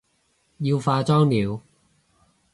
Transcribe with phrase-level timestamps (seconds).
[0.57, 1.61] 要化妝了